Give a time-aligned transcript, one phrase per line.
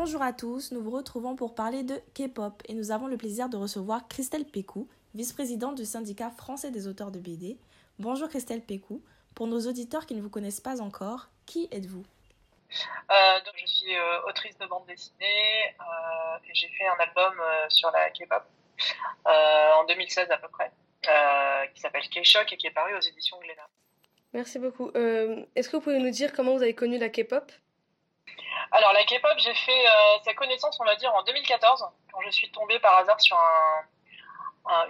[0.00, 3.48] Bonjour à tous, nous vous retrouvons pour parler de K-pop et nous avons le plaisir
[3.48, 7.58] de recevoir Christelle Pécou, vice-présidente du syndicat français des auteurs de BD.
[7.98, 9.02] Bonjour Christelle Pécou.
[9.34, 12.04] Pour nos auditeurs qui ne vous connaissent pas encore, qui êtes-vous?
[13.10, 17.34] Euh, donc, Je suis euh, autrice de bande dessinée euh, et j'ai fait un album
[17.68, 18.44] sur la K-pop
[19.24, 20.70] en 2016 à peu près,
[21.74, 23.68] qui s'appelle K-Shock et qui est paru aux éditions Glénat.
[24.32, 24.92] Merci beaucoup.
[24.94, 27.50] Est-ce que vous pouvez nous dire comment vous avez connu la K-pop?
[28.72, 32.30] Alors la K-pop, j'ai fait euh, sa connaissance, on va dire, en 2014, quand je
[32.30, 33.84] suis tombée par hasard sur un,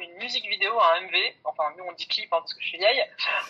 [0.00, 1.14] une musique vidéo, un MV.
[1.45, 3.05] Enfin, nous on dit clip hein, parce que je suis vieille.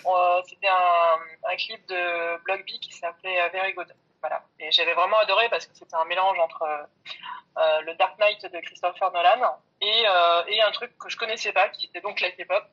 [0.06, 3.94] Euh, c'était un, clip de Block B qui s'appelait euh, Very Good.
[4.20, 4.42] Voilà.
[4.58, 8.60] Et j'avais vraiment adoré parce que c'était un mélange entre euh, le Dark Knight de
[8.60, 10.04] Christopher Nolan et,
[10.48, 12.64] et un truc que je connaissais pas, qui était donc la K-pop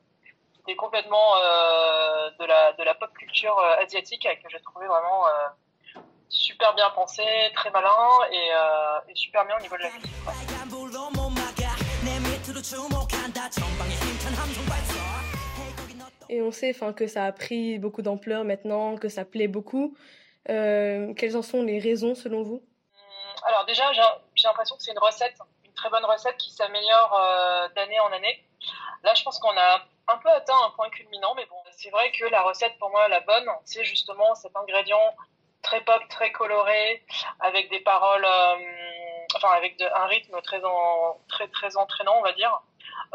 [0.54, 1.36] qui était complètement
[2.40, 5.26] de la de la pop culture asiatique que j'ai trouvé vraiment
[6.36, 7.24] super bien pensé,
[7.56, 7.90] très malin
[8.32, 10.12] et, euh, et, super bien au niveau de la musique.
[16.30, 19.96] Et on sait enfin, que ça a pris beaucoup d'ampleur maintenant, que ça plaît beaucoup.
[20.50, 22.56] Euh, quelles en sont les raisons selon vous?
[22.56, 27.16] Hum, Alors déjà, j'ai l'impression que c'est une recette, une très bonne recette qui s'améliore
[27.16, 28.44] euh, d'année en année.
[29.04, 32.12] Là, je pense qu'on a un peu atteint un point culminant, mais bon, c'est vrai
[32.12, 35.16] que la recette pour moi, la bonne, c'est justement cet ingrédient
[35.66, 37.04] très pop, très coloré,
[37.40, 38.56] avec des paroles, euh,
[39.36, 40.62] enfin avec un rythme très,
[41.48, 42.62] très, entraînant, on va dire,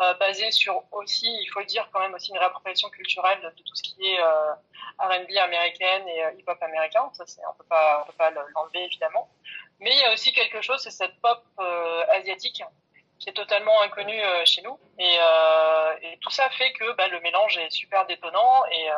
[0.01, 3.63] euh, basé sur aussi, il faut le dire quand même, aussi une réappropriation culturelle de
[3.63, 4.53] tout ce qui est euh,
[4.99, 7.09] R&B américaine et hip-hop américain.
[7.13, 9.31] Ça, on peut pas, on peut pas l'enlever évidemment.
[9.79, 11.43] Mais il y a aussi quelque chose, c'est cette pop
[12.11, 12.63] asiatique
[13.21, 14.79] qui est totalement inconnue chez nous.
[14.99, 15.17] Et,
[16.03, 18.89] et, tout ça fait que bah, le mélange est super détonnant et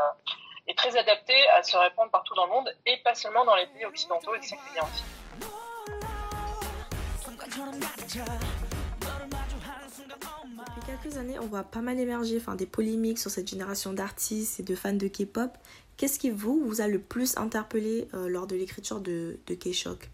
[0.66, 3.66] est très adapté à se répandre partout dans le monde et pas seulement dans les
[3.66, 5.02] pays occidentaux et c'est bien aussi.
[10.76, 14.60] Depuis quelques années, on voit pas mal émerger enfin, des polémiques sur cette génération d'artistes
[14.60, 15.50] et de fans de K-pop.
[15.96, 20.10] Qu'est-ce qui vous, vous a le plus interpellé euh, lors de l'écriture de, de K-Shock?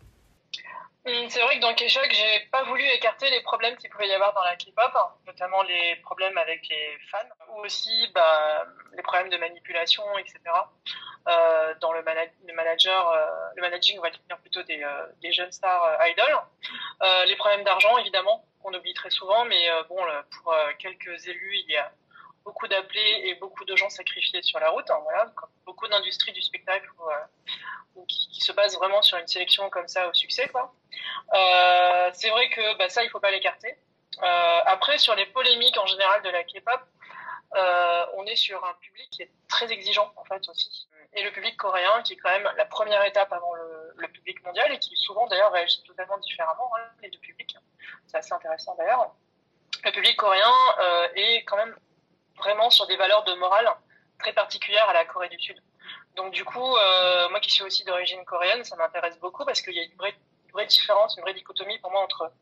[1.05, 4.35] C'est vrai que dans K-Shock, j'ai pas voulu écarter les problèmes qu'il pouvait y avoir
[4.35, 4.93] dans la K-pop,
[5.27, 7.19] notamment les problèmes avec les fans,
[7.51, 8.65] ou aussi bah,
[8.95, 10.39] les problèmes de manipulation, etc.
[11.29, 13.27] Euh, dans le, le manager, euh,
[13.57, 16.39] le managing, on va dire plutôt des, euh, des jeunes stars idoles.
[17.27, 19.99] Les problèmes d'argent, évidemment, qu'on oublie très souvent, mais bon,
[20.33, 21.91] pour quelques élus, il y a
[22.94, 24.91] et beaucoup de gens sacrifiés sur la route.
[24.91, 25.33] Hein, voilà,
[25.65, 26.89] beaucoup d'industries du spectacle
[27.97, 30.50] où, qui, se basent vraiment sur une sélection comme ça au succès.
[31.34, 33.77] Euh, c'est vrai que bah, ça, il faut pas l'écarter.
[34.22, 36.81] Euh, après, sur les polémiques en général de la K-pop,
[37.55, 40.88] euh, on est sur un public qui est très exigeant en fait aussi.
[41.15, 44.72] Et le public coréen qui est quand même la première étape avant le, public mondial
[44.72, 47.56] et qui souvent d'ailleurs réagit totalement différemment, hein, les deux publics.
[48.06, 49.15] C'est assez intéressant d'ailleurs.
[49.84, 51.77] Le public coréen euh, est quand même
[52.38, 53.69] vraiment sur des valeurs de morale
[54.19, 55.60] très particulières à la Corée du Sud.
[56.16, 59.75] Donc du coup, euh, moi qui suis aussi d'origine coréenne, ça m'intéresse beaucoup parce qu'il
[59.75, 62.32] y a une vraie, différence, une vraie dichotomie pour moi entre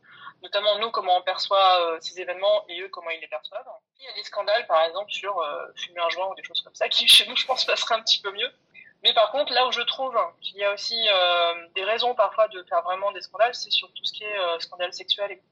[0.41, 3.67] notamment nous, comment on perçoit euh, ces événements et eux, comment ils les perçoivent.
[3.99, 6.61] Il y a des scandales, par exemple, sur euh, fumer un joint ou des choses
[6.61, 8.51] comme ça, qui chez nous, je pense, passeraient un petit peu mieux.
[9.03, 10.99] Mais par contre, là où je trouve qu'il y a aussi
[11.75, 14.91] des raisons parfois de faire vraiment des scandales, c'est sur tout ce qui est scandale
[14.91, 15.45] sexuel, etc.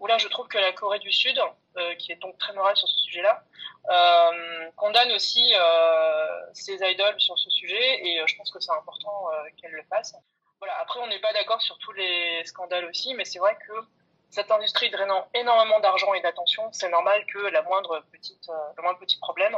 [0.00, 1.40] Où là, je trouve que la Corée du Sud,
[1.76, 3.42] euh, qui est donc très morale sur ce sujet-là,
[3.90, 9.26] euh, condamne aussi euh, ses idoles sur ce sujet, et je pense que c'est important
[9.56, 10.14] qu'elle le fasse.
[10.60, 10.76] Voilà.
[10.80, 13.72] Après, on n'est pas d'accord sur tous les scandales aussi, mais c'est vrai que
[14.30, 18.98] cette industrie drainant énormément d'argent et d'attention, c'est normal que la moindre petite, le moindre
[18.98, 19.56] petit problème,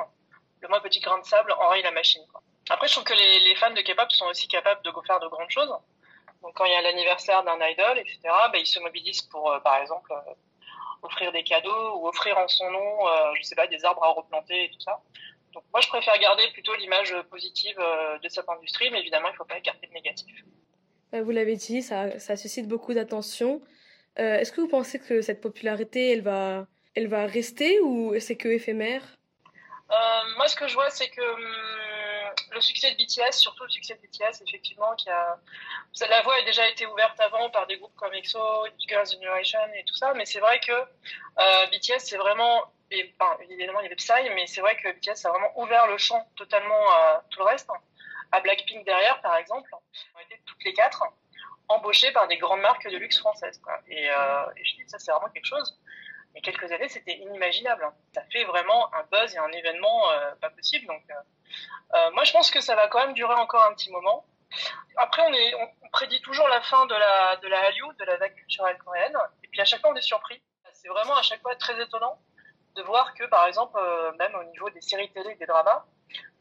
[0.60, 2.22] le moindre petit grain de sable enraye la machine.
[2.68, 5.28] Après, je trouve que les, les fans de K-pop sont aussi capables de faire de
[5.28, 5.74] grandes choses.
[6.42, 9.60] Donc, quand il y a l'anniversaire d'un idol, etc., bah, ils se mobilisent pour, euh,
[9.60, 10.32] par exemple, euh,
[11.02, 14.08] offrir des cadeaux ou offrir en son nom, euh, je sais pas, des arbres à
[14.08, 15.00] replanter et tout ça.
[15.52, 17.76] Donc, moi, je préfère garder plutôt l'image positive
[18.22, 20.44] de cette industrie, mais évidemment, il ne faut pas écarter le négatif.
[21.12, 23.60] Vous l'avez dit, ça, ça suscite beaucoup d'attention.
[24.18, 28.36] Euh, Est-ce que vous pensez que cette popularité, elle va, elle va rester ou c'est
[28.36, 29.02] que éphémère?
[29.90, 29.94] Euh,
[30.36, 31.79] Moi, ce que je vois, c'est que hum,
[32.60, 35.38] le succès de BTS, surtout le succès de BTS, effectivement, qui a
[36.08, 38.38] la voie a déjà été ouverte avant par des groupes comme EXO,
[38.86, 43.14] Girls' Generation et tout ça, mais c'est vrai que euh, BTS, c'est vraiment, et,
[43.48, 46.26] évidemment, il y avait Psy, mais c'est vrai que BTS a vraiment ouvert le champ
[46.36, 47.68] totalement à tout le reste.
[48.32, 51.02] À Blackpink derrière, par exemple, ont été toutes les quatre
[51.68, 53.60] embauchées par des grandes marques de luxe françaises.
[53.88, 55.78] Et, euh, et je dis ça, c'est vraiment quelque chose.
[56.34, 57.90] Il quelques années, c'était inimaginable.
[58.14, 60.86] Ça fait vraiment un buzz et un événement euh, pas possible.
[60.86, 64.24] Donc, euh, moi, je pense que ça va quand même durer encore un petit moment.
[64.96, 65.22] Après,
[65.54, 69.16] on, prédit toujours la fin de la, de la Hallyu, de la vague culturelle coréenne.
[69.42, 70.40] Et puis à chaque fois, on est surpris.
[70.72, 72.18] C'est vraiment à chaque fois très étonnant
[72.76, 75.84] de voir que, par exemple, euh, même au niveau des séries télé et des dramas,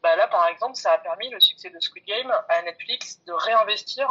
[0.02, 3.32] bah là, par exemple, ça a permis le succès de Squid Game à Netflix de
[3.32, 4.08] réinvestir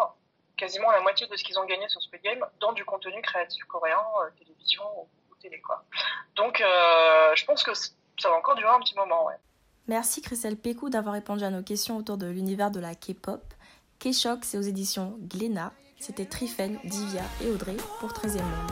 [0.58, 3.64] quasiment la moitié de ce qu'ils ont gagné sur Squid Game dans du contenu créatif
[3.64, 4.84] coréen, euh, télévision
[6.36, 9.26] donc euh, je pense que ça va encore durer un petit moment.
[9.26, 9.36] Ouais.
[9.88, 13.42] Merci Christelle Pécou d'avoir répondu à nos questions autour de l'univers de la K-pop.
[14.00, 15.74] K-Shock, c'est aux éditions Glénat.
[16.00, 18.72] C'était Trifen, Divya et Audrey pour 13e Monde.